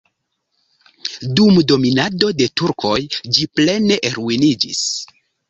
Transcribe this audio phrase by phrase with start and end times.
[1.39, 2.95] Dum dominado de turkoj
[3.37, 4.83] ĝi plene ruiniĝis.